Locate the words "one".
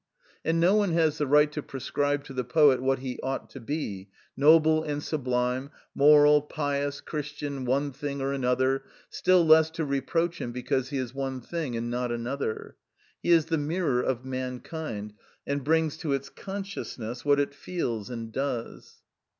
0.75-0.93, 7.65-7.91, 11.13-11.39